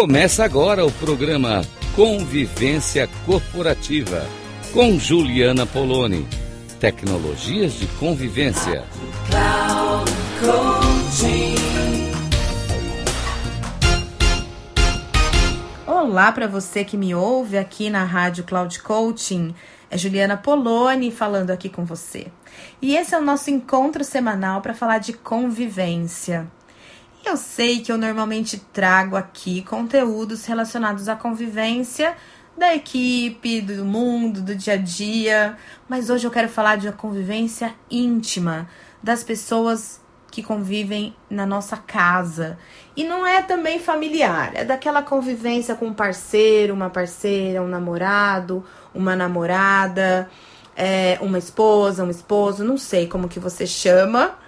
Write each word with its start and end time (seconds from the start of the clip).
Começa 0.00 0.42
agora 0.42 0.82
o 0.86 0.90
programa 0.90 1.60
Convivência 1.94 3.06
Corporativa 3.26 4.26
com 4.72 4.98
Juliana 4.98 5.66
Poloni. 5.66 6.26
Tecnologias 6.80 7.74
de 7.74 7.86
convivência. 7.98 8.82
Olá 15.86 16.32
para 16.32 16.46
você 16.46 16.82
que 16.82 16.96
me 16.96 17.14
ouve 17.14 17.58
aqui 17.58 17.90
na 17.90 18.02
Rádio 18.02 18.44
Cloud 18.44 18.82
Coaching. 18.82 19.54
É 19.90 19.98
Juliana 19.98 20.38
Poloni 20.38 21.10
falando 21.10 21.50
aqui 21.50 21.68
com 21.68 21.84
você. 21.84 22.28
E 22.80 22.96
esse 22.96 23.14
é 23.14 23.18
o 23.18 23.22
nosso 23.22 23.50
encontro 23.50 24.02
semanal 24.02 24.62
para 24.62 24.72
falar 24.72 24.96
de 24.96 25.12
convivência. 25.12 26.50
Eu 27.24 27.36
sei 27.36 27.80
que 27.80 27.92
eu 27.92 27.98
normalmente 27.98 28.58
trago 28.72 29.14
aqui 29.14 29.62
conteúdos 29.62 30.46
relacionados 30.46 31.08
à 31.08 31.14
convivência 31.14 32.16
da 32.56 32.74
equipe, 32.74 33.60
do 33.60 33.84
mundo, 33.84 34.42
do 34.42 34.54
dia 34.54 34.74
a 34.74 34.76
dia, 34.76 35.56
mas 35.88 36.10
hoje 36.10 36.26
eu 36.26 36.30
quero 36.30 36.48
falar 36.48 36.76
de 36.76 36.88
uma 36.88 36.92
convivência 36.92 37.74
íntima 37.90 38.68
das 39.02 39.22
pessoas 39.22 40.00
que 40.30 40.42
convivem 40.42 41.14
na 41.28 41.44
nossa 41.44 41.76
casa. 41.76 42.58
E 42.96 43.04
não 43.04 43.26
é 43.26 43.42
também 43.42 43.78
familiar, 43.78 44.52
é 44.54 44.64
daquela 44.64 45.02
convivência 45.02 45.74
com 45.74 45.86
um 45.86 45.94
parceiro, 45.94 46.74
uma 46.74 46.90
parceira, 46.90 47.62
um 47.62 47.68
namorado, 47.68 48.64
uma 48.94 49.16
namorada, 49.16 50.30
é, 50.76 51.18
uma 51.20 51.38
esposa, 51.38 52.04
um 52.04 52.10
esposo, 52.10 52.64
não 52.64 52.78
sei 52.78 53.06
como 53.06 53.28
que 53.28 53.40
você 53.40 53.66
chama, 53.66 54.38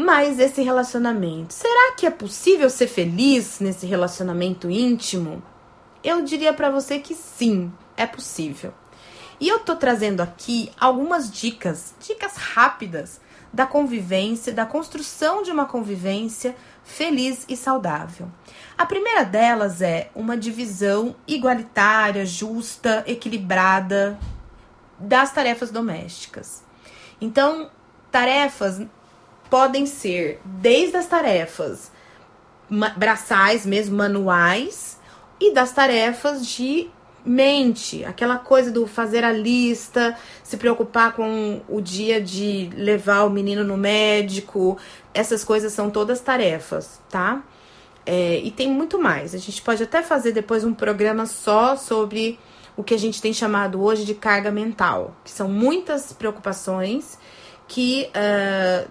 mas 0.00 0.38
esse 0.38 0.62
relacionamento, 0.62 1.52
será 1.52 1.92
que 1.96 2.06
é 2.06 2.10
possível 2.10 2.70
ser 2.70 2.86
feliz 2.86 3.58
nesse 3.58 3.84
relacionamento 3.84 4.70
íntimo? 4.70 5.42
Eu 6.04 6.22
diria 6.22 6.52
para 6.52 6.70
você 6.70 7.00
que 7.00 7.16
sim, 7.16 7.72
é 7.96 8.06
possível. 8.06 8.72
E 9.40 9.48
eu 9.48 9.58
tô 9.58 9.74
trazendo 9.74 10.20
aqui 10.20 10.70
algumas 10.78 11.28
dicas, 11.28 11.94
dicas 12.00 12.36
rápidas 12.36 13.20
da 13.52 13.66
convivência, 13.66 14.52
da 14.52 14.64
construção 14.64 15.42
de 15.42 15.50
uma 15.50 15.66
convivência 15.66 16.54
feliz 16.84 17.44
e 17.48 17.56
saudável. 17.56 18.30
A 18.76 18.86
primeira 18.86 19.24
delas 19.24 19.82
é 19.82 20.10
uma 20.14 20.36
divisão 20.36 21.16
igualitária, 21.26 22.24
justa, 22.24 23.02
equilibrada 23.04 24.16
das 24.96 25.32
tarefas 25.32 25.72
domésticas. 25.72 26.62
Então, 27.20 27.68
tarefas 28.12 28.80
podem 29.50 29.86
ser 29.86 30.40
desde 30.44 30.96
as 30.96 31.06
tarefas 31.06 31.90
braçais, 32.96 33.64
mesmo 33.64 33.96
manuais, 33.96 34.98
e 35.40 35.52
das 35.52 35.72
tarefas 35.72 36.46
de 36.46 36.90
mente, 37.24 38.04
aquela 38.04 38.38
coisa 38.38 38.70
do 38.70 38.86
fazer 38.86 39.24
a 39.24 39.32
lista, 39.32 40.16
se 40.42 40.56
preocupar 40.56 41.12
com 41.12 41.60
o 41.68 41.80
dia 41.80 42.20
de 42.20 42.70
levar 42.74 43.24
o 43.24 43.30
menino 43.30 43.62
no 43.62 43.76
médico, 43.76 44.78
essas 45.12 45.44
coisas 45.44 45.72
são 45.72 45.90
todas 45.90 46.20
tarefas, 46.20 47.00
tá? 47.10 47.42
É, 48.06 48.38
e 48.38 48.50
tem 48.50 48.70
muito 48.70 48.98
mais. 48.98 49.34
A 49.34 49.38
gente 49.38 49.60
pode 49.60 49.82
até 49.82 50.02
fazer 50.02 50.32
depois 50.32 50.64
um 50.64 50.72
programa 50.72 51.26
só 51.26 51.76
sobre 51.76 52.38
o 52.76 52.82
que 52.82 52.94
a 52.94 52.98
gente 52.98 53.20
tem 53.20 53.32
chamado 53.32 53.82
hoje 53.82 54.04
de 54.04 54.14
carga 54.14 54.50
mental, 54.50 55.14
que 55.24 55.30
são 55.30 55.48
muitas 55.48 56.12
preocupações 56.12 57.18
que 57.66 58.08
uh, 58.08 58.88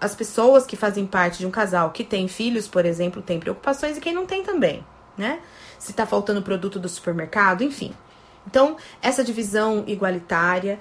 as 0.00 0.14
pessoas 0.14 0.64
que 0.64 0.76
fazem 0.76 1.06
parte 1.06 1.38
de 1.38 1.46
um 1.46 1.50
casal 1.50 1.90
que 1.90 2.04
tem 2.04 2.28
filhos, 2.28 2.68
por 2.68 2.86
exemplo, 2.86 3.22
têm 3.22 3.40
preocupações 3.40 3.96
e 3.96 4.00
quem 4.00 4.14
não 4.14 4.26
tem 4.26 4.42
também, 4.42 4.84
né? 5.16 5.40
Se 5.78 5.92
tá 5.92 6.06
faltando 6.06 6.42
produto 6.42 6.78
do 6.78 6.88
supermercado, 6.88 7.62
enfim. 7.62 7.92
Então, 8.46 8.76
essa 9.02 9.24
divisão 9.24 9.84
igualitária, 9.86 10.78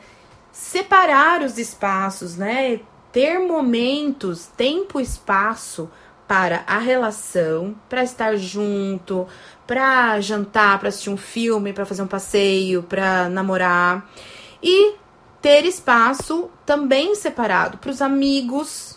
separar 0.52 1.42
os 1.42 1.58
espaços, 1.58 2.38
né? 2.38 2.80
Ter 3.12 3.40
momentos, 3.40 4.48
tempo 4.56 5.00
e 5.00 5.04
espaço 5.04 5.90
para 6.28 6.64
a 6.68 6.78
relação, 6.78 7.76
para 7.88 8.04
estar 8.04 8.36
junto, 8.36 9.28
para 9.66 10.20
jantar, 10.20 10.78
para 10.78 10.90
assistir 10.90 11.10
um 11.10 11.18
filme, 11.18 11.74
para 11.74 11.86
fazer 11.86 12.02
um 12.02 12.08
passeio, 12.08 12.84
para 12.84 13.30
namorar 13.30 14.10
e 14.62 14.96
ter 15.42 15.66
espaço 15.66 16.50
também 16.66 17.16
separado 17.16 17.78
para 17.78 17.92
os 17.92 18.02
amigos, 18.02 18.97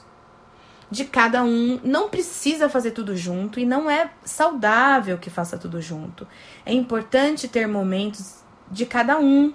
de 0.90 1.04
cada 1.04 1.42
um. 1.44 1.80
Não 1.84 2.08
precisa 2.08 2.68
fazer 2.68 2.90
tudo 2.90 3.16
junto 3.16 3.60
e 3.60 3.64
não 3.64 3.88
é 3.88 4.10
saudável 4.24 5.18
que 5.18 5.30
faça 5.30 5.56
tudo 5.56 5.80
junto. 5.80 6.26
É 6.66 6.72
importante 6.72 7.46
ter 7.46 7.66
momentos 7.66 8.40
de 8.70 8.84
cada 8.84 9.18
um 9.18 9.54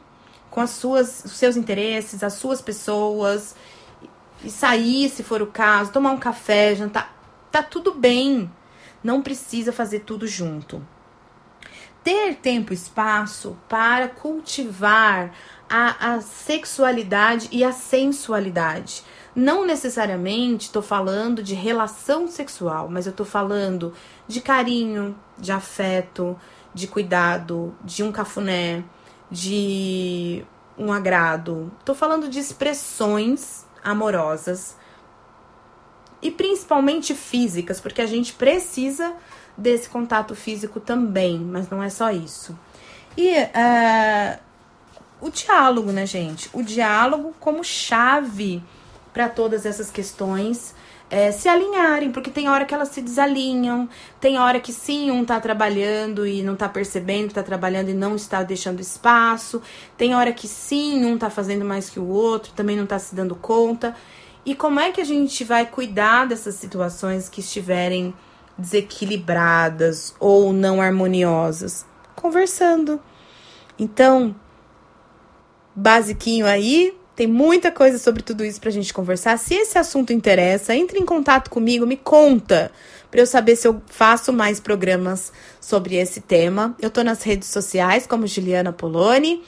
com 0.49 0.61
as 0.61 0.69
suas, 0.69 1.25
os 1.25 1.33
seus 1.33 1.57
interesses, 1.57 2.23
as 2.23 2.33
suas 2.33 2.61
pessoas 2.61 3.55
e 4.43 4.49
sair, 4.49 5.09
se 5.09 5.23
for 5.23 5.41
o 5.41 5.47
caso, 5.47 5.91
tomar 5.91 6.11
um 6.11 6.19
café, 6.19 6.75
jantar, 6.75 7.13
tá 7.51 7.61
tudo 7.61 7.93
bem. 7.93 8.49
Não 9.03 9.21
precisa 9.21 9.71
fazer 9.71 9.99
tudo 9.99 10.27
junto. 10.27 10.85
Ter 12.03 12.35
tempo 12.35 12.71
e 12.71 12.75
espaço 12.75 13.57
para 13.67 14.07
cultivar 14.07 15.33
a, 15.69 16.13
a 16.13 16.21
sexualidade 16.21 17.49
e 17.51 17.63
a 17.63 17.71
sensualidade 17.71 19.03
não 19.35 19.65
necessariamente 19.65 20.67
estou 20.67 20.81
falando 20.81 21.43
de 21.43 21.53
relação 21.53 22.27
sexual, 22.27 22.87
mas 22.89 23.05
eu 23.05 23.11
estou 23.11 23.25
falando 23.25 23.93
de 24.27 24.39
carinho, 24.39 25.15
de 25.37 25.51
afeto, 25.51 26.39
de 26.73 26.87
cuidado, 26.87 27.75
de 27.83 28.01
um 28.01 28.11
cafuné, 28.11 28.83
de 29.29 30.45
um 30.77 30.91
agrado. 30.91 31.71
Estou 31.79 31.93
falando 31.93 32.29
de 32.29 32.39
expressões 32.39 33.65
amorosas 33.83 34.77
e 36.21 36.31
principalmente 36.31 37.13
físicas, 37.13 37.81
porque 37.81 38.01
a 38.01 38.07
gente 38.07 38.33
precisa 38.33 39.13
desse 39.57 39.89
contato 39.89 40.33
físico 40.33 40.79
também, 40.79 41.39
mas 41.39 41.69
não 41.69 41.83
é 41.83 41.89
só 41.89 42.09
isso. 42.09 42.57
E 43.17 43.33
uh, 43.37 44.39
o 45.21 45.29
diálogo, 45.29 45.91
né, 45.91 46.05
gente? 46.05 46.49
O 46.53 46.63
diálogo 46.63 47.33
como 47.39 47.63
chave 47.63 48.63
para 49.15 49.29
todas 49.29 49.65
essas 49.65 49.89
questões 49.89 50.75
é, 51.09 51.31
se 51.31 51.47
alinharem, 51.47 52.11
porque 52.11 52.29
tem 52.29 52.49
hora 52.49 52.65
que 52.65 52.73
elas 52.73 52.89
se 52.89 53.01
desalinham, 53.01 53.87
tem 54.19 54.37
hora 54.37 54.59
que 54.59 54.73
sim, 54.73 55.09
um 55.09 55.23
tá 55.23 55.39
trabalhando 55.39 56.27
e 56.27 56.43
não 56.43 56.53
tá 56.53 56.67
percebendo 56.67 57.33
tá 57.33 57.41
trabalhando 57.41 57.87
e 57.87 57.93
não 57.93 58.17
está 58.17 58.43
deixando 58.43 58.81
espaço, 58.81 59.61
tem 59.95 60.13
hora 60.13 60.33
que 60.33 60.49
sim, 60.49 61.05
um 61.05 61.17
tá 61.17 61.29
fazendo 61.29 61.63
mais 61.63 61.89
que 61.89 61.97
o 61.97 62.05
outro, 62.05 62.51
também 62.51 62.75
não 62.75 62.85
tá 62.85 62.99
se 62.99 63.15
dando 63.15 63.35
conta. 63.35 63.95
E 64.45 64.53
como 64.53 64.81
é 64.81 64.91
que 64.91 64.99
a 64.99 65.05
gente 65.05 65.45
vai 65.45 65.65
cuidar 65.65 66.27
dessas 66.27 66.55
situações 66.55 67.29
que 67.29 67.39
estiverem 67.39 68.13
desequilibradas 68.57 70.13
ou 70.19 70.51
não 70.51 70.81
harmoniosas? 70.81 71.85
Conversando. 72.17 72.99
Então, 73.79 74.35
basiquinho 75.73 76.45
aí, 76.45 76.97
tem 77.15 77.27
muita 77.27 77.71
coisa 77.71 77.97
sobre 77.97 78.21
tudo 78.21 78.43
isso 78.43 78.59
pra 78.59 78.69
gente 78.69 78.93
conversar. 78.93 79.37
Se 79.39 79.53
esse 79.53 79.77
assunto 79.77 80.11
interessa, 80.11 80.75
entre 80.75 80.99
em 80.99 81.05
contato 81.05 81.49
comigo, 81.49 81.85
me 81.85 81.95
conta, 81.95 82.71
para 83.09 83.21
eu 83.21 83.25
saber 83.25 83.55
se 83.55 83.67
eu 83.67 83.81
faço 83.87 84.33
mais 84.33 84.59
programas 84.59 85.31
sobre 85.61 85.95
esse 85.95 86.19
tema. 86.19 86.75
Eu 86.81 86.89
tô 86.89 87.03
nas 87.03 87.23
redes 87.23 87.47
sociais 87.47 88.05
como 88.05 88.27
Juliana 88.27 88.73
Poloni 88.73 89.41